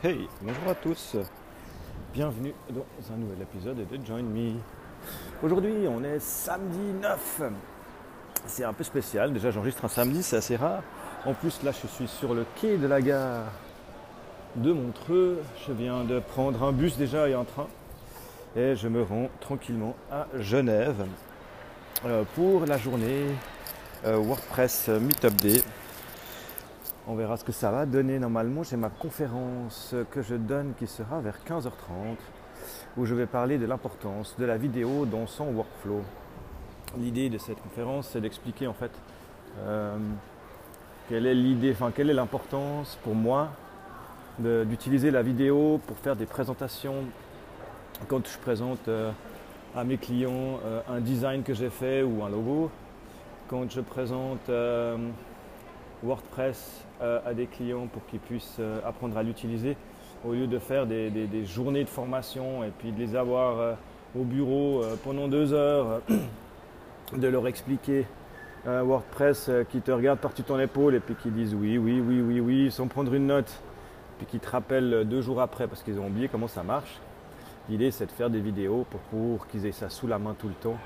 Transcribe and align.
Hey, 0.00 0.28
bonjour 0.42 0.68
à 0.68 0.76
tous. 0.76 1.16
Bienvenue 2.14 2.54
dans 2.70 2.84
un 3.12 3.16
nouvel 3.16 3.42
épisode 3.42 3.78
de 3.78 4.06
Join 4.06 4.22
Me. 4.22 4.52
Aujourd'hui, 5.42 5.88
on 5.88 6.04
est 6.04 6.20
samedi 6.20 6.92
9. 7.02 7.42
C'est 8.46 8.62
un 8.62 8.72
peu 8.72 8.84
spécial. 8.84 9.32
Déjà, 9.32 9.50
j'enregistre 9.50 9.84
un 9.84 9.88
samedi, 9.88 10.22
c'est 10.22 10.36
assez 10.36 10.54
rare. 10.54 10.84
En 11.26 11.34
plus, 11.34 11.64
là, 11.64 11.72
je 11.72 11.88
suis 11.88 12.06
sur 12.06 12.32
le 12.32 12.46
quai 12.60 12.76
de 12.76 12.86
la 12.86 13.02
gare 13.02 13.46
de 14.54 14.72
Montreux. 14.72 15.42
Je 15.66 15.72
viens 15.72 16.04
de 16.04 16.20
prendre 16.20 16.62
un 16.62 16.70
bus 16.70 16.96
déjà 16.96 17.28
et 17.28 17.34
un 17.34 17.42
train. 17.42 17.66
Et 18.54 18.76
je 18.76 18.86
me 18.86 19.02
rends 19.02 19.30
tranquillement 19.40 19.96
à 20.12 20.28
Genève 20.38 21.06
euh, 22.04 22.22
pour 22.36 22.66
la 22.66 22.78
journée 22.78 23.24
euh, 24.06 24.16
WordPress 24.16 24.90
Meetup 24.90 25.34
Day. 25.34 25.60
On 27.10 27.14
verra 27.14 27.38
ce 27.38 27.44
que 27.44 27.52
ça 27.52 27.70
va 27.70 27.86
donner. 27.86 28.18
Normalement, 28.18 28.62
j'ai 28.62 28.76
ma 28.76 28.90
conférence 28.90 29.94
que 30.10 30.20
je 30.20 30.34
donne 30.34 30.74
qui 30.78 30.86
sera 30.86 31.20
vers 31.22 31.38
15h30 31.48 32.16
où 32.98 33.06
je 33.06 33.14
vais 33.14 33.24
parler 33.24 33.56
de 33.56 33.64
l'importance 33.64 34.36
de 34.38 34.44
la 34.44 34.58
vidéo 34.58 35.06
dans 35.06 35.26
son 35.26 35.46
workflow. 35.46 36.02
L'idée 36.98 37.30
de 37.30 37.38
cette 37.38 37.62
conférence, 37.62 38.10
c'est 38.12 38.20
d'expliquer 38.20 38.66
en 38.66 38.74
fait 38.74 38.90
euh, 39.60 39.96
quelle 41.08 41.24
est 41.24 41.34
l'idée, 41.34 41.72
enfin 41.72 41.92
quelle 41.94 42.10
est 42.10 42.14
l'importance 42.14 42.98
pour 43.02 43.14
moi 43.14 43.48
d'utiliser 44.38 45.10
la 45.10 45.22
vidéo 45.22 45.80
pour 45.86 45.96
faire 45.96 46.14
des 46.14 46.26
présentations 46.26 46.94
quand 48.06 48.24
je 48.24 48.38
présente 48.38 48.86
euh, 48.88 49.10
à 49.74 49.82
mes 49.82 49.96
clients 49.96 50.60
euh, 50.64 50.80
un 50.88 51.00
design 51.00 51.42
que 51.42 51.54
j'ai 51.54 51.70
fait 51.70 52.02
ou 52.02 52.22
un 52.22 52.28
logo, 52.28 52.70
quand 53.48 53.68
je 53.70 53.80
présente 53.80 54.48
WordPress 56.04 56.84
à 57.00 57.32
des 57.34 57.46
clients 57.46 57.86
pour 57.86 58.04
qu'ils 58.06 58.20
puissent 58.20 58.60
apprendre 58.84 59.16
à 59.16 59.22
l'utiliser, 59.22 59.76
au 60.24 60.32
lieu 60.32 60.46
de 60.46 60.58
faire 60.58 60.86
des, 60.86 61.44
journées 61.44 61.84
de 61.84 61.88
formation 61.88 62.64
et 62.64 62.70
puis 62.78 62.92
de 62.92 62.98
les 62.98 63.16
avoir 63.16 63.58
euh, 63.58 63.74
au 64.18 64.24
bureau 64.24 64.82
euh, 64.82 64.96
pendant 65.02 65.28
deux 65.28 65.52
heures, 65.52 66.00
de 67.16 67.28
leur 67.28 67.46
expliquer 67.46 68.06
WordPress 68.66 69.48
euh, 69.48 69.64
qui 69.64 69.80
te 69.80 69.90
regarde 69.90 70.18
par-dessus 70.18 70.42
ton 70.42 70.58
épaule 70.58 70.94
et 70.94 71.00
puis 71.00 71.14
qui 71.14 71.30
disent 71.30 71.54
oui, 71.54 71.78
oui, 71.78 72.00
oui, 72.00 72.20
oui, 72.20 72.40
oui, 72.40 72.70
sans 72.70 72.86
prendre 72.86 73.14
une 73.14 73.26
note, 73.26 73.50
puis 74.18 74.26
qui 74.26 74.40
te 74.40 74.50
rappellent 74.50 75.06
deux 75.08 75.22
jours 75.22 75.40
après 75.40 75.66
parce 75.68 75.82
qu'ils 75.82 75.98
ont 76.00 76.06
oublié 76.06 76.28
comment 76.28 76.48
ça 76.48 76.62
marche. 76.62 76.98
L'idée 77.68 77.90
c'est 77.90 78.06
de 78.06 78.12
faire 78.12 78.30
des 78.30 78.40
vidéos 78.40 78.86
pour, 79.10 79.46
qu'ils 79.46 79.66
aient 79.66 79.72
ça 79.72 79.88
sous 79.88 80.06
la 80.06 80.18
main 80.18 80.34
tout 80.38 80.48
le 80.48 80.54
temps 80.54 80.76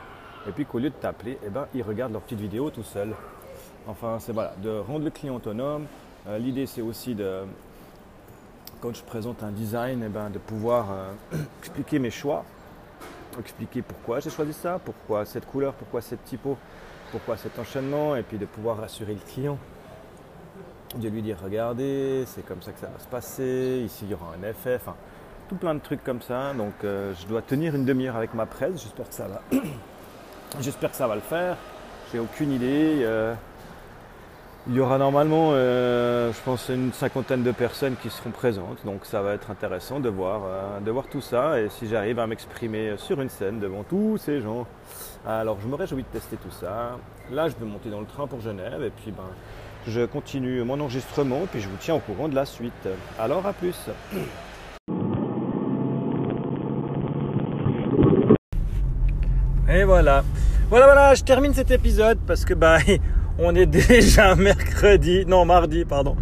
et 0.47 0.53
puis 0.53 0.67
qu'au 0.67 0.79
lieu 0.79 0.91
de 0.91 0.95
t'appeler, 0.95 1.39
eh 1.47 1.49
ben, 1.49 1.67
ils 1.75 1.83
regardent 1.83 2.13
leur 2.13 2.23
petite 2.23 2.41
vidéo 2.41 2.71
tout 2.71 2.83
seul. 2.83 3.15
Enfin, 3.89 4.19
c'est 4.21 4.33
voilà, 4.33 4.55
de 4.63 4.79
rendre 4.79 5.05
le 5.05 5.11
client 5.11 5.37
autonome. 5.37 5.87
L'idée 6.39 6.67
c'est 6.67 6.83
aussi 6.83 7.17
de, 7.17 7.43
quand 8.83 8.93
je 8.93 9.03
présente 9.05 9.45
un 9.45 9.53
design, 9.53 10.03
eh 10.05 10.09
ben, 10.09 10.29
de 10.29 10.39
pouvoir 10.39 10.89
euh, 10.91 11.37
expliquer 11.61 12.01
mes 12.01 12.11
choix, 12.11 12.45
expliquer 13.39 13.81
pourquoi 13.81 14.19
j'ai 14.19 14.29
choisi 14.29 14.53
ça, 14.53 14.81
pourquoi 14.85 15.25
cette 15.25 15.47
couleur, 15.47 15.73
pourquoi 15.75 16.01
cette 16.01 16.25
typo, 16.25 16.59
pourquoi 17.13 17.37
cet 17.37 17.59
enchaînement, 17.61 18.17
et 18.17 18.23
puis 18.25 18.39
de 18.39 18.45
pouvoir 18.45 18.79
rassurer 18.79 19.15
le 19.15 19.21
client, 19.21 19.57
de 20.97 21.09
lui 21.09 21.23
dire 21.23 21.39
regardez, 21.43 22.25
c'est 22.27 22.45
comme 22.45 22.61
ça 22.61 22.73
que 22.73 22.81
ça 22.81 22.89
va 22.89 22.99
se 22.99 23.07
passer, 23.07 23.83
ici 23.87 24.05
il 24.05 24.11
y 24.11 24.15
aura 24.15 24.35
un 24.37 24.49
effet, 24.49 24.75
enfin 24.75 24.97
tout 25.49 25.55
plein 25.55 25.75
de 25.75 25.81
trucs 25.81 26.03
comme 26.03 26.21
ça. 26.21 26.53
Donc 26.53 26.75
euh, 26.83 27.15
je 27.21 27.27
dois 27.29 27.41
tenir 27.41 27.77
une 27.77 27.85
demi-heure 27.85 28.17
avec 28.17 28.35
ma 28.35 28.47
presse, 28.47 28.83
j'espère 28.83 29.09
que 29.09 29.15
ça 29.15 29.29
va. 29.29 29.43
j'espère 30.61 30.91
que 30.91 30.97
ça 30.97 31.07
va 31.07 31.15
le 31.15 31.21
faire. 31.21 31.57
J'ai 32.13 32.19
aucune 32.19 32.51
idée. 32.51 33.05
Euh, 33.05 33.35
il 34.69 34.77
y 34.77 34.81
aura 34.81 34.97
normalement, 34.97 35.51
euh, 35.53 36.33
je 36.33 36.41
pense, 36.45 36.69
une 36.69 36.93
cinquantaine 36.93 37.43
de 37.43 37.51
personnes 37.51 37.97
qui 38.01 38.11
seront 38.11 38.31
présentes. 38.31 38.79
Donc 38.85 39.05
ça 39.05 39.21
va 39.21 39.35
être 39.35 39.51
intéressant 39.51 39.99
de 39.99 40.09
voir, 40.09 40.43
euh, 40.47 40.81
de 40.81 40.91
voir 40.91 41.07
tout 41.09 41.21
ça. 41.21 41.61
Et 41.61 41.69
si 41.69 41.89
j'arrive 41.89 42.21
à 42.21 42.27
m'exprimer 42.29 42.95
sur 42.97 43.21
une 43.21 43.29
scène 43.29 43.59
devant 43.59 43.83
tous 43.83 44.19
ces 44.19 44.41
gens, 44.41 44.67
alors 45.27 45.59
je 45.61 45.67
me 45.67 45.75
réjouis 45.75 46.05
de 46.05 46.09
tester 46.09 46.37
tout 46.37 46.53
ça. 46.53 46.97
Là, 47.33 47.49
je 47.49 47.55
vais 47.57 47.67
monter 47.67 47.91
dans 47.91 48.01
le 48.01 48.07
train 48.07 48.29
pour 48.29 48.41
Genève. 48.41 48.83
Et 48.85 48.91
puis, 48.91 49.11
ben, 49.11 49.25
je 49.89 50.07
continue 50.07 50.63
mon 50.63 50.79
enregistrement. 50.79 51.41
Puis 51.51 51.61
je 51.61 51.69
vous 51.69 51.77
tiens 51.81 51.97
au 51.97 52.01
courant 52.01 52.29
de 52.29 52.37
la 52.37 52.45
suite. 52.45 52.89
Alors, 53.19 53.45
à 53.45 53.53
plus. 53.53 53.89
Et 59.69 59.83
voilà. 59.83 60.23
Voilà, 60.71 60.87
voilà, 60.87 61.15
je 61.15 61.25
termine 61.25 61.53
cet 61.53 61.71
épisode 61.71 62.19
parce 62.27 62.45
que 62.45 62.55
bah, 62.55 62.79
on 63.43 63.55
est 63.55 63.67
déjà 63.89 64.35
mercredi, 64.35 65.25
non 65.27 65.45
mardi, 65.45 65.85
pardon. 65.85 66.17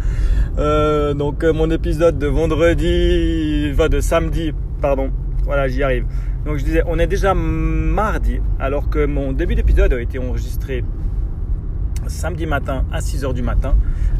Euh, 0.57 1.13
donc 1.13 1.43
euh, 1.43 1.53
mon 1.53 1.69
épisode 1.69 2.17
de 2.17 2.27
vendredi, 2.27 3.71
va 3.71 3.89
de 3.89 3.99
samedi, 3.99 4.51
pardon. 4.81 5.11
Voilà, 5.43 5.67
j'y 5.67 5.83
arrive. 5.83 6.05
Donc 6.45 6.57
je 6.57 6.63
disais, 6.63 6.83
on 6.87 6.97
est 6.99 7.07
déjà 7.07 7.33
mardi, 7.33 8.39
alors 8.59 8.89
que 8.89 9.05
mon 9.05 9.31
début 9.31 9.55
d'épisode 9.55 9.93
a 9.93 10.01
été 10.01 10.19
enregistré 10.19 10.83
samedi 12.07 12.45
matin 12.45 12.85
à 12.91 12.99
6h 12.99 13.33
du 13.33 13.43
matin. 13.43 13.75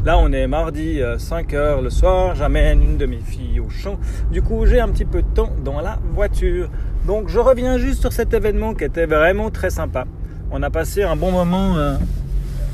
Là, 0.06 0.18
on 0.18 0.32
est 0.32 0.48
mardi 0.48 1.00
5h 1.00 1.56
euh, 1.56 1.82
le 1.82 1.90
soir. 1.90 2.36
J'amène 2.36 2.82
une 2.82 2.98
de 2.98 3.06
mes 3.06 3.20
filles 3.20 3.60
au 3.60 3.70
champ. 3.70 4.00
Du 4.32 4.42
coup, 4.42 4.66
j'ai 4.66 4.80
un 4.80 4.90
petit 4.90 5.06
peu 5.06 5.22
de 5.22 5.28
temps 5.28 5.52
dans 5.64 5.82
la 5.82 6.00
voiture. 6.14 6.70
Donc, 7.06 7.28
je 7.30 7.40
reviens 7.40 7.78
juste 7.78 8.02
sur 8.02 8.14
cet 8.14 8.34
événement 8.34 8.74
qui 8.74 8.84
était 8.84 9.08
vraiment 9.08 9.50
très 9.50 9.70
sympa. 9.70 10.06
On 10.52 10.62
a 10.64 10.70
passé 10.70 11.04
un 11.04 11.16
bon 11.16 11.32
moment 11.32 11.76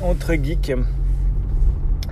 entre 0.02 0.34
geeks 0.34 0.72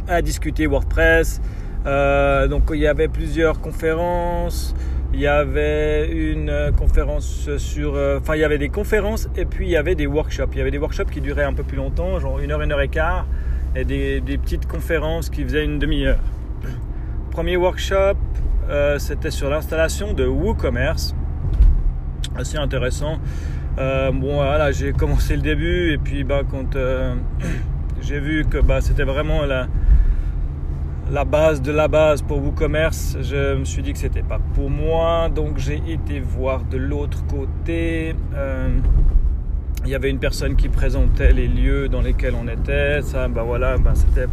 à 0.08 0.22
discuter 0.22 0.66
WordPress. 0.66 1.41
Euh, 1.86 2.48
donc 2.48 2.64
il 2.72 2.80
y 2.80 2.86
avait 2.86 3.08
plusieurs 3.08 3.60
conférences. 3.60 4.74
Il 5.12 5.20
y 5.20 5.26
avait 5.26 6.08
une 6.10 6.72
conférence 6.76 7.48
sur... 7.58 7.94
Euh, 7.94 8.19
enfin, 8.20 8.34
il 8.34 8.41
y 8.41 8.44
avait 8.44 8.58
des 8.58 8.69
conférences 8.69 9.28
et 9.36 9.44
puis 9.44 9.66
il 9.66 9.70
y 9.70 9.76
avait 9.76 9.94
des 9.94 10.06
workshops. 10.06 10.48
Il 10.52 10.58
y 10.58 10.60
avait 10.60 10.70
des 10.70 10.78
workshops 10.78 11.10
qui 11.10 11.20
duraient 11.20 11.44
un 11.44 11.54
peu 11.54 11.62
plus 11.62 11.76
longtemps, 11.76 12.19
genre 12.19 12.38
une 12.41 12.50
heure, 12.50 12.60
une 12.60 12.72
heure 12.72 12.80
et 12.80 12.88
quart. 12.88 13.26
Et 13.75 13.84
des, 13.84 14.20
petites 14.38 14.66
conférences 14.66 15.30
qui 15.30 15.44
faisaient 15.44 15.64
une 15.64 15.78
demi-heure. 15.78 16.19
Premier 17.30 17.56
workshop, 17.56 18.16
euh, 18.69 18.98
c'était 18.98 19.30
sur 19.30 19.48
l'installation 19.48 20.12
de 20.12 20.26
WooCommerce. 20.26 21.14
Assez 22.36 22.58
intéressant. 22.58 23.19
bon, 23.76 24.34
voilà, 24.36 24.72
j'ai 24.72 24.92
commencé 24.92 25.36
le 25.36 25.42
début 25.42 25.92
et 25.92 25.98
puis 25.98 26.25
bah, 26.25 26.42
quand 26.50 26.76
j'ai 28.00 28.20
vu 28.20 28.44
que 28.44 28.58
bah, 28.58 28.80
c'était 28.80 29.04
vraiment 29.04 29.44
la, 29.44 29.66
la 31.10 31.24
base 31.24 31.62
de 31.62 31.72
la 31.72 31.88
base 31.88 32.22
pour 32.22 32.42
WooCommerce. 32.42 33.18
Je 33.22 33.54
me 33.56 33.64
suis 33.64 33.82
dit 33.82 33.92
que 33.92 33.98
c'était 33.98 34.22
pas 34.22 34.40
pour 34.54 34.70
moi, 34.70 35.28
donc 35.28 35.58
j'ai 35.58 35.82
été 35.86 36.20
voir 36.20 36.64
de 36.64 36.76
l'autre 36.76 37.24
côté. 37.26 38.14
Euh, 38.34 38.68
il 39.84 39.90
y 39.90 39.94
avait 39.94 40.10
une 40.10 40.18
personne 40.18 40.56
qui 40.56 40.68
présentait 40.68 41.32
les 41.32 41.46
lieux 41.46 41.88
dans 41.88 42.00
lesquels 42.00 42.34
on 42.34 42.48
était. 42.48 43.02
Ça, 43.02 43.28
bah 43.28 43.44
voilà, 43.44 43.78
bah 43.78 43.92
c'était 43.94 44.26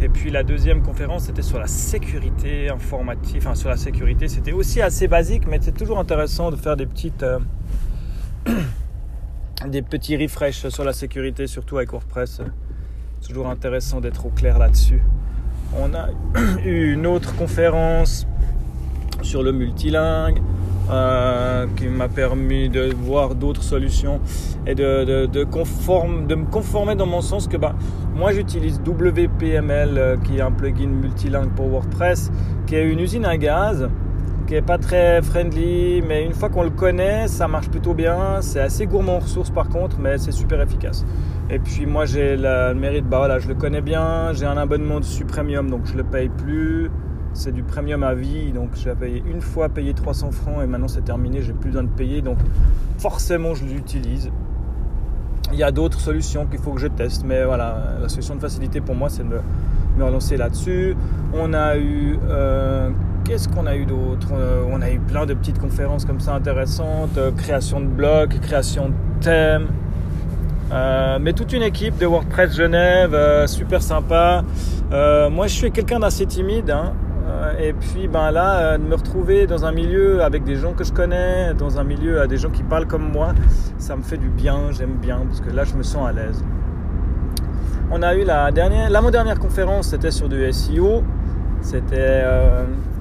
Et 0.00 0.08
puis 0.08 0.30
la 0.30 0.42
deuxième 0.42 0.82
conférence, 0.82 1.26
c'était 1.26 1.42
sur 1.42 1.60
la 1.60 1.68
sécurité 1.68 2.68
informatique. 2.70 3.36
Enfin, 3.38 3.54
sur 3.54 3.68
la 3.68 3.76
sécurité, 3.76 4.26
c'était 4.26 4.50
aussi 4.50 4.82
assez 4.82 5.06
basique, 5.06 5.46
mais 5.46 5.58
c'est 5.60 5.76
toujours 5.76 6.00
intéressant 6.00 6.50
de 6.50 6.56
faire 6.56 6.76
des 6.76 6.86
petites, 6.86 7.22
euh, 7.22 7.38
des 9.68 9.82
petits 9.82 10.16
refresh 10.16 10.66
sur 10.66 10.84
la 10.84 10.92
sécurité, 10.92 11.46
surtout 11.46 11.76
avec 11.76 11.92
WordPress 11.92 12.40
toujours 13.26 13.48
intéressant 13.48 14.00
d'être 14.00 14.26
au 14.26 14.28
clair 14.28 14.58
là-dessus. 14.58 15.02
On 15.80 15.94
a 15.94 16.08
eu 16.64 16.92
une 16.92 17.06
autre 17.06 17.34
conférence 17.36 18.26
sur 19.22 19.42
le 19.42 19.50
multilingue 19.52 20.40
euh, 20.90 21.66
qui 21.76 21.86
m'a 21.86 22.08
permis 22.08 22.68
de 22.68 22.92
voir 22.92 23.34
d'autres 23.34 23.62
solutions 23.62 24.20
et 24.66 24.74
de, 24.74 25.26
me 25.26 26.44
conformer 26.50 26.94
dans 26.94 27.06
mon 27.06 27.22
sens 27.22 27.48
que 27.48 27.56
bah, 27.56 27.74
moi 28.14 28.32
j'utilise 28.32 28.80
WPML 28.86 29.96
euh, 29.96 30.16
qui 30.18 30.36
est 30.36 30.42
un 30.42 30.52
plugin 30.52 30.88
multilingue 30.88 31.50
pour 31.54 31.68
WordPress 31.68 32.30
qui 32.66 32.74
est 32.74 32.86
une 32.86 33.00
usine 33.00 33.24
à 33.24 33.38
gaz 33.38 33.88
qui 34.46 34.54
est 34.54 34.62
pas 34.62 34.78
très 34.78 35.22
friendly, 35.22 36.02
mais 36.02 36.24
une 36.24 36.34
fois 36.34 36.48
qu'on 36.48 36.62
le 36.62 36.70
connaît, 36.70 37.28
ça 37.28 37.48
marche 37.48 37.68
plutôt 37.68 37.94
bien. 37.94 38.40
C'est 38.40 38.60
assez 38.60 38.86
gourmand 38.86 39.16
en 39.16 39.18
ressources 39.20 39.50
par 39.50 39.68
contre, 39.68 39.98
mais 39.98 40.18
c'est 40.18 40.32
super 40.32 40.60
efficace. 40.60 41.04
Et 41.50 41.58
puis 41.58 41.86
moi 41.86 42.04
j'ai 42.04 42.36
le 42.36 42.74
mérite, 42.74 43.06
bah 43.06 43.18
voilà, 43.18 43.38
je 43.38 43.48
le 43.48 43.54
connais 43.54 43.80
bien, 43.80 44.32
j'ai 44.32 44.46
un 44.46 44.56
abonnement 44.56 45.00
de 45.00 45.24
premium, 45.24 45.70
donc 45.70 45.86
je 45.86 45.94
le 45.94 46.04
paye 46.04 46.28
plus. 46.28 46.90
C'est 47.32 47.52
du 47.52 47.64
premium 47.64 48.04
à 48.04 48.14
vie, 48.14 48.52
donc 48.52 48.70
j'ai 48.76 48.94
payé 48.94 49.22
une 49.26 49.40
fois, 49.40 49.68
payé 49.68 49.92
300 49.92 50.30
francs 50.30 50.62
et 50.62 50.66
maintenant 50.66 50.88
c'est 50.88 51.04
terminé, 51.04 51.42
j'ai 51.42 51.52
plus 51.52 51.70
besoin 51.70 51.82
de 51.82 51.88
payer, 51.88 52.22
donc 52.22 52.38
forcément 52.98 53.54
je 53.54 53.64
l'utilise. 53.64 54.30
Il 55.52 55.58
y 55.58 55.64
a 55.64 55.72
d'autres 55.72 56.00
solutions 56.00 56.46
qu'il 56.46 56.60
faut 56.60 56.72
que 56.72 56.80
je 56.80 56.86
teste, 56.86 57.24
mais 57.24 57.44
voilà, 57.44 57.96
la 58.00 58.08
solution 58.08 58.36
de 58.36 58.40
facilité 58.40 58.80
pour 58.80 58.94
moi 58.94 59.08
c'est 59.08 59.28
de 59.28 59.40
me 59.96 60.04
relancer 60.04 60.36
là-dessus. 60.36 60.96
On 61.32 61.52
a 61.54 61.76
eu 61.76 62.18
euh, 62.28 62.90
Qu'est-ce 63.24 63.48
qu'on 63.48 63.64
a 63.64 63.74
eu 63.74 63.86
d'autre 63.86 64.28
euh, 64.32 64.64
On 64.70 64.82
a 64.82 64.90
eu 64.90 64.98
plein 64.98 65.24
de 65.24 65.32
petites 65.32 65.58
conférences 65.58 66.04
comme 66.04 66.20
ça 66.20 66.34
intéressantes, 66.34 67.16
euh, 67.16 67.30
création 67.32 67.80
de 67.80 67.86
blogs, 67.86 68.38
création 68.40 68.90
de 68.90 68.94
thèmes. 69.22 69.68
Euh, 70.70 71.18
mais 71.18 71.32
toute 71.32 71.54
une 71.54 71.62
équipe 71.62 71.96
de 71.96 72.04
WordPress 72.04 72.54
Genève, 72.54 73.16
super 73.46 73.80
sympa. 73.80 74.44
moi, 74.90 75.46
je 75.46 75.54
suis 75.54 75.72
quelqu'un 75.72 76.00
d'assez 76.00 76.26
timide. 76.26 76.70
Hein. 76.70 76.92
et 77.58 77.72
puis 77.72 78.08
ben 78.08 78.30
là, 78.30 78.76
de 78.76 78.82
me 78.82 78.94
retrouver 78.94 79.46
dans 79.46 79.64
un 79.64 79.72
milieu 79.72 80.22
avec 80.22 80.44
des 80.44 80.56
gens 80.56 80.74
que 80.74 80.84
je 80.84 80.92
connais, 80.92 81.54
dans 81.54 81.78
un 81.78 81.84
milieu 81.84 82.20
à 82.20 82.26
des 82.26 82.36
gens 82.36 82.50
qui 82.50 82.62
parlent 82.62 82.86
comme 82.86 83.10
moi, 83.10 83.32
ça 83.78 83.96
me 83.96 84.02
fait 84.02 84.18
du 84.18 84.28
bien, 84.28 84.70
j'aime 84.70 84.96
bien, 85.00 85.20
parce 85.26 85.40
que 85.40 85.50
là 85.50 85.64
je 85.64 85.74
me 85.74 85.82
sens 85.82 86.06
à 86.06 86.12
l'aise. 86.12 86.44
On 87.90 88.02
a 88.02 88.14
eu 88.14 88.24
la 88.24 88.50
dernière, 88.50 88.90
l'avant-dernière 88.90 89.38
conférence, 89.38 89.88
c'était 89.88 90.10
sur 90.10 90.28
du 90.28 90.52
SEO. 90.52 91.02
C'était 91.64 92.22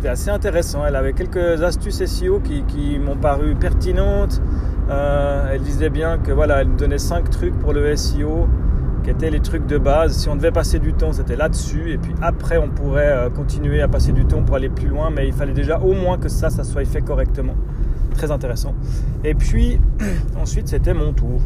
assez 0.07 0.29
intéressant. 0.29 0.85
Elle 0.85 0.95
avait 0.95 1.13
quelques 1.13 1.61
astuces 1.61 2.03
SEO 2.05 2.39
qui, 2.39 2.97
m'ont 2.97 3.17
paru 3.17 3.55
pertinentes. 3.55 4.41
elle 4.89 5.61
disait 5.61 5.89
bien 5.89 6.17
que 6.17 6.31
voilà, 6.31 6.61
elle 6.61 6.75
donnait 6.75 6.97
5 6.97 7.29
trucs 7.29 7.57
pour 7.59 7.73
le 7.73 7.95
SEO 7.95 8.47
qui 9.03 9.09
étaient 9.09 9.29
les 9.29 9.41
trucs 9.41 9.67
de 9.67 9.77
base. 9.77 10.17
Si 10.17 10.29
on 10.29 10.35
devait 10.35 10.51
passer 10.51 10.79
du 10.79 10.93
temps, 10.93 11.13
c'était 11.13 11.35
là-dessus. 11.35 11.91
Et 11.91 11.97
puis 11.97 12.13
après, 12.21 12.57
on 12.57 12.69
pourrait 12.69 13.11
euh, 13.11 13.29
continuer 13.29 13.81
à 13.81 13.87
passer 13.87 14.13
du 14.13 14.25
temps 14.25 14.41
pour 14.41 14.55
aller 14.55 14.69
plus 14.69 14.87
loin. 14.87 15.11
Mais 15.11 15.27
il 15.27 15.33
fallait 15.33 15.53
déjà 15.53 15.79
au 15.79 15.93
moins 15.93 16.17
que 16.17 16.29
ça, 16.29 16.49
ça 16.49 16.63
soit 16.63 16.85
fait 16.85 17.01
correctement. 17.01 17.55
Très 18.15 18.31
intéressant. 18.31 18.73
Et 19.23 19.35
puis, 19.35 19.79
ensuite, 20.41 20.67
c'était 20.67 20.93
mon 20.93 21.13
tour. 21.13 21.41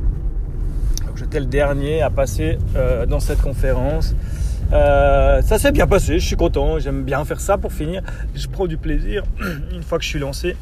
J'étais 1.15 1.39
le 1.39 1.47
dernier 1.47 2.03
à 2.03 2.11
passer 2.11 2.59
euh, 2.75 3.07
dans 3.07 3.19
cette 3.19 3.41
conférence. 3.41 4.15
Euh, 4.73 5.41
ça 5.43 5.57
s'est 5.57 5.71
bien 5.71 5.87
passé, 5.87 6.19
je 6.19 6.25
suis 6.25 6.35
content, 6.35 6.77
j'aime 6.79 7.03
bien 7.03 7.23
faire 7.25 7.39
ça 7.39 7.57
pour 7.57 7.71
finir. 7.71 8.01
Je 8.35 8.47
prends 8.47 8.67
du 8.67 8.77
plaisir 8.77 9.23
une 9.71 9.83
fois 9.83 9.97
que 9.97 10.03
je 10.03 10.09
suis 10.09 10.19
lancé. 10.19 10.55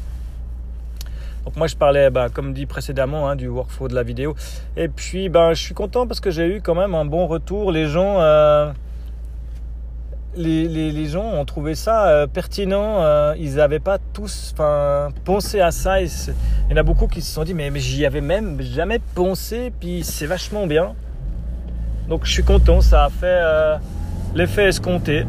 Donc 1.44 1.56
moi 1.56 1.66
je 1.66 1.76
parlais, 1.76 2.10
bah, 2.10 2.28
comme 2.32 2.52
dit 2.52 2.66
précédemment, 2.66 3.28
hein, 3.28 3.36
du 3.36 3.48
workflow 3.48 3.88
de 3.88 3.94
la 3.94 4.02
vidéo. 4.02 4.36
Et 4.76 4.88
puis 4.88 5.28
bah, 5.28 5.54
je 5.54 5.62
suis 5.62 5.74
content 5.74 6.06
parce 6.06 6.20
que 6.20 6.30
j'ai 6.30 6.46
eu 6.56 6.60
quand 6.60 6.74
même 6.74 6.94
un 6.94 7.04
bon 7.04 7.26
retour. 7.26 7.72
Les 7.72 7.86
gens, 7.86 8.20
euh, 8.20 8.72
les, 10.36 10.68
les, 10.68 10.92
les, 10.92 11.06
gens 11.06 11.24
ont 11.24 11.44
trouvé 11.44 11.74
ça 11.74 12.06
euh, 12.06 12.26
pertinent. 12.28 13.32
Ils 13.34 13.56
n'avaient 13.56 13.80
pas 13.80 13.98
tous 14.12 14.54
pensé 15.24 15.60
à 15.60 15.72
ça. 15.72 16.00
Il 16.00 16.08
y 16.70 16.74
en 16.74 16.76
a 16.76 16.82
beaucoup 16.82 17.08
qui 17.08 17.22
se 17.22 17.32
sont 17.32 17.44
dit 17.44 17.54
mais 17.54 17.72
j'y 17.76 18.06
avais 18.06 18.20
même 18.20 18.60
jamais 18.60 19.00
pensé. 19.14 19.72
Puis 19.80 20.04
c'est 20.04 20.26
vachement 20.26 20.66
bien. 20.68 20.94
Donc 22.08 22.24
je 22.24 22.32
suis 22.32 22.44
content. 22.44 22.80
Ça 22.80 23.04
a 23.04 23.10
fait 23.10 23.78
l'effet 24.36 24.66
escompté. 24.66 25.24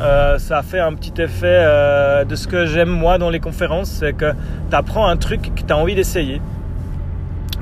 Euh, 0.00 0.38
ça 0.38 0.62
fait 0.62 0.78
un 0.78 0.94
petit 0.94 1.20
effet 1.20 1.46
euh, 1.46 2.24
de 2.24 2.36
ce 2.36 2.46
que 2.46 2.66
j'aime 2.66 2.88
moi 2.88 3.18
dans 3.18 3.30
les 3.30 3.40
conférences, 3.40 3.90
c'est 3.90 4.12
que 4.12 4.32
tu 4.70 4.76
apprends 4.76 5.08
un 5.08 5.16
truc 5.16 5.54
que 5.54 5.62
tu 5.62 5.72
as 5.72 5.76
envie 5.76 5.94
d'essayer. 5.94 6.40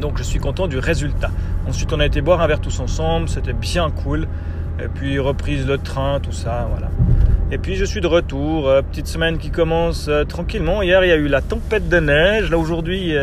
Donc 0.01 0.19
je 0.19 0.23
suis 0.23 0.41
content 0.41 0.67
du 0.67 0.79
résultat. 0.79 1.31
Ensuite 1.67 1.93
on 1.93 2.01
a 2.01 2.07
été 2.07 2.21
boire 2.21 2.43
un 2.43 2.47
verre 2.47 2.61
tous 2.61 2.79
ensemble, 2.81 3.29
c'était 3.29 3.55
bien 3.55 3.91
cool. 3.91 4.29
Et 4.83 4.89
puis 4.89 5.19
reprise 5.19 5.67
le 5.67 5.79
train, 5.79 6.21
tout 6.21 6.33
ça, 6.33 6.69
voilà. 6.71 6.91
Et 7.51 7.59
puis 7.59 7.77
je 7.77 7.85
suis 7.85 8.01
de 8.03 8.07
retour, 8.07 8.69
euh, 8.69 8.83
petite 8.83 9.07
semaine 9.07 9.39
qui 9.39 9.51
commence 9.51 10.11
tranquillement. 10.29 10.83
Hier 10.83 11.03
il 11.05 11.09
y 11.09 11.13
a 11.13 11.17
eu 11.17 11.29
la 11.29 11.41
tempête 11.41 11.89
de 11.89 12.01
neige, 12.01 12.51
là 12.51 12.59
aujourd'hui 12.59 13.15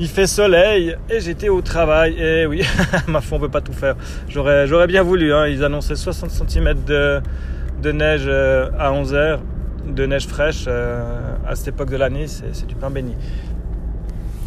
il 0.00 0.08
fait 0.08 0.26
soleil 0.26 0.96
et 1.08 1.20
j'étais 1.20 1.48
au 1.48 1.60
travail. 1.60 2.16
Et 2.18 2.46
oui, 2.46 2.62
ma 3.06 3.20
foi 3.20 3.38
on 3.38 3.40
peut 3.42 3.48
pas 3.48 3.60
tout 3.60 3.72
faire. 3.72 3.94
J'aurais 4.28 4.86
bien 4.86 5.02
voulu, 5.02 5.32
hein. 5.32 5.46
ils 5.46 5.62
annonçaient 5.62 5.96
60 5.96 6.30
cm 6.30 6.74
de 6.84 7.20
de 7.80 7.92
neige 7.92 8.24
euh, 8.26 8.70
à 8.78 8.92
11h, 8.92 9.40
de 9.86 10.06
neige 10.06 10.26
fraîche 10.26 10.64
euh, 10.68 11.34
à 11.46 11.54
cette 11.56 11.68
époque 11.68 11.90
de 11.90 11.96
l'année, 11.96 12.26
c'est 12.26 12.66
du 12.66 12.74
pain 12.74 12.90
béni. 12.90 13.14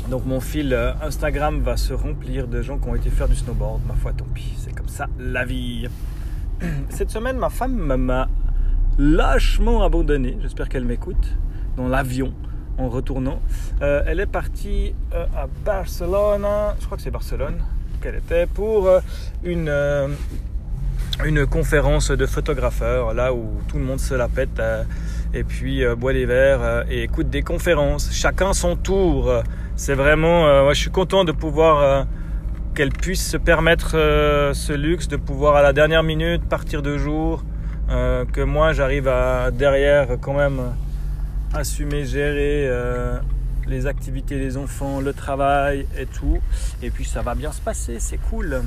Donc 0.09 0.25
mon 0.25 0.39
fil 0.39 0.73
euh, 0.73 0.91
Instagram 1.01 1.61
va 1.61 1.75
se 1.77 1.93
remplir 1.93 2.47
de 2.47 2.61
gens 2.61 2.77
qui 2.77 2.89
ont 2.89 2.95
été 2.95 3.09
faire 3.09 3.27
du 3.27 3.35
snowboard. 3.35 3.81
Ma 3.87 3.95
foi, 3.95 4.13
tant 4.13 4.25
pis, 4.33 4.53
c'est 4.57 4.75
comme 4.75 4.87
ça 4.87 5.07
la 5.17 5.45
vie. 5.45 5.87
Cette 6.89 7.09
semaine, 7.09 7.37
ma 7.37 7.49
femme 7.49 7.73
m'a 7.73 8.29
lâchement 8.99 9.83
abandonné. 9.83 10.37
J'espère 10.41 10.69
qu'elle 10.69 10.85
m'écoute 10.85 11.35
dans 11.75 11.87
l'avion 11.87 12.33
en 12.77 12.89
retournant. 12.89 13.39
elle 13.81 14.19
est 14.19 14.25
partie 14.25 14.95
à 15.13 15.47
Barcelone, 15.65 16.47
je 16.79 16.85
crois 16.85 16.97
que 16.97 17.03
c'est 17.03 17.11
Barcelone 17.11 17.61
qu'elle 18.01 18.15
était, 18.15 18.47
pour 18.47 18.89
une 19.43 19.71
une 21.25 21.45
conférence 21.45 22.11
de 22.11 22.25
photographeurs, 22.25 23.13
là 23.13 23.33
où 23.33 23.61
tout 23.67 23.77
le 23.77 23.83
monde 23.83 23.99
se 23.99 24.13
la 24.13 24.27
pète, 24.27 24.59
euh, 24.59 24.83
et 25.33 25.43
puis 25.43 25.83
euh, 25.83 25.95
boit 25.95 26.13
des 26.13 26.25
verres 26.25 26.61
euh, 26.61 26.83
et 26.89 27.03
écoute 27.03 27.29
des 27.29 27.43
conférences. 27.43 28.11
Chacun 28.11 28.53
son 28.53 28.75
tour. 28.75 29.31
C'est 29.75 29.95
vraiment, 29.95 30.69
je 30.71 30.79
suis 30.79 30.91
content 30.91 31.23
de 31.23 31.31
pouvoir 31.31 32.05
qu'elle 32.75 32.91
puisse 32.91 33.27
se 33.27 33.37
permettre 33.37 33.93
ce 34.53 34.71
luxe 34.71 35.07
de 35.07 35.15
pouvoir 35.15 35.55
à 35.55 35.63
la 35.63 35.73
dernière 35.73 36.03
minute 36.03 36.43
partir 36.47 36.83
de 36.83 36.95
jour, 36.95 37.43
que 37.87 38.41
moi 38.41 38.71
j'arrive 38.73 39.07
à 39.07 39.49
derrière 39.49 40.09
quand 40.21 40.35
même 40.35 40.61
assumer, 41.53 42.05
gérer 42.05 42.69
les 43.67 43.87
activités 43.87 44.37
des 44.37 44.57
enfants, 44.57 44.99
le 44.99 45.13
travail 45.13 45.87
et 45.97 46.05
tout. 46.05 46.39
Et 46.81 46.89
puis 46.89 47.05
ça 47.05 47.21
va 47.21 47.35
bien 47.35 47.51
se 47.51 47.61
passer, 47.61 47.99
c'est 47.99 48.17
cool. 48.17 48.63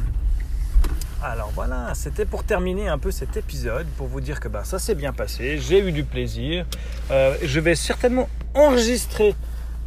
Alors 1.22 1.50
voilà, 1.54 1.92
c'était 1.94 2.26
pour 2.26 2.44
terminer 2.44 2.88
un 2.88 2.98
peu 2.98 3.10
cet 3.10 3.36
épisode, 3.36 3.86
pour 3.96 4.06
vous 4.06 4.20
dire 4.20 4.38
que 4.38 4.48
bah, 4.48 4.64
ça 4.64 4.78
s'est 4.78 4.94
bien 4.94 5.12
passé, 5.12 5.58
j'ai 5.58 5.80
eu 5.80 5.90
du 5.90 6.04
plaisir. 6.04 6.66
Euh, 7.10 7.34
je 7.42 7.58
vais 7.58 7.74
certainement 7.74 8.28
enregistrer 8.54 9.34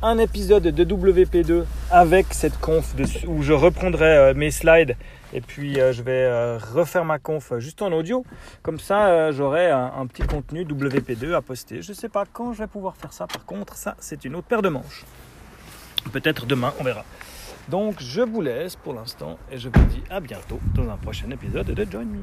un 0.01 0.17
épisode 0.17 0.63
de 0.63 0.85
WP2 0.85 1.65
avec 1.91 2.33
cette 2.33 2.59
conf 2.59 2.95
où 3.27 3.41
je 3.41 3.53
reprendrai 3.53 4.17
euh, 4.17 4.33
mes 4.33 4.51
slides 4.51 4.95
et 5.33 5.41
puis 5.41 5.79
euh, 5.79 5.91
je 5.91 6.01
vais 6.01 6.57
refaire 6.57 7.05
ma 7.05 7.19
conf 7.19 7.53
juste 7.59 7.81
en 7.81 7.91
audio. 7.91 8.25
Comme 8.61 8.79
ça, 8.79 9.31
j'aurai 9.31 9.69
un, 9.69 9.91
un, 9.97 10.07
petit 10.07 10.23
contenu 10.23 10.63
WP2 10.63 11.33
à 11.33 11.41
poster. 11.41 11.81
Je 11.81 11.91
ne 11.91 11.95
sais 11.95 12.09
pas 12.09 12.23
quand 12.31 12.53
je 12.53 12.59
vais 12.59 12.67
pouvoir 12.67 12.95
faire 12.95 13.13
ça. 13.13 13.27
Par 13.27 13.45
contre, 13.45 13.75
ça, 13.75 13.95
c'est 13.99 14.25
une 14.25 14.35
autre 14.35 14.47
paire 14.47 14.61
de 14.61 14.69
manches. 14.69 15.05
Peut-être 16.11 16.45
demain, 16.45 16.73
on 16.79 16.83
verra. 16.83 17.03
Donc 17.69 18.01
je 18.01 18.21
vous 18.21 18.41
laisse 18.41 18.75
pour 18.75 18.93
l'instant 18.93 19.37
et 19.51 19.57
je 19.57 19.69
vous 19.69 19.85
dis 19.85 20.01
à 20.09 20.19
bientôt 20.19 20.59
dans 20.73 20.89
un 20.89 20.97
prochain 20.97 21.29
épisode 21.29 21.67
de 21.67 21.87
Join 21.91 22.05
Me. 22.05 22.19